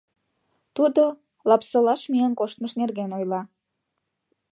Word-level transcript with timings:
Тудо 0.75 1.03
Лапсолаш 1.49 2.01
миен 2.11 2.33
коштмыж 2.39 2.71
нерген 2.81 3.09
ойла. 3.17 3.41